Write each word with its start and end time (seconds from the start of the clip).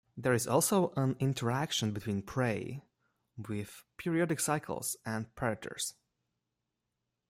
There 0.17 0.33
is 0.33 0.47
also 0.47 0.93
an 0.97 1.15
interaction 1.19 1.91
between 1.91 2.23
prey 2.23 2.81
with 3.37 3.83
periodic 3.97 4.39
cycles 4.39 4.97
and 5.05 5.35
predators. 5.35 5.93